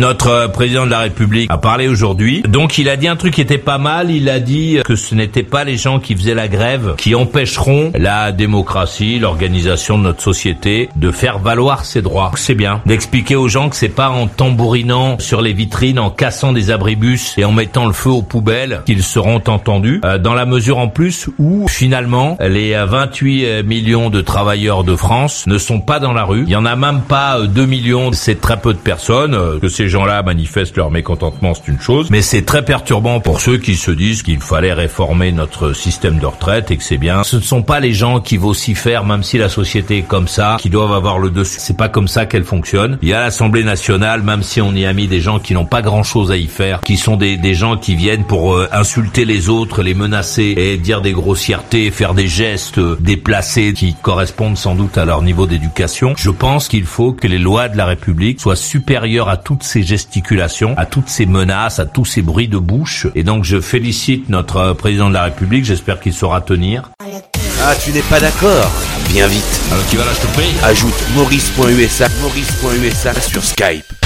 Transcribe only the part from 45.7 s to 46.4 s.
grand-chose à